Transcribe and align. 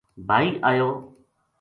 بھائی 0.29 0.47
آیو 0.69 0.89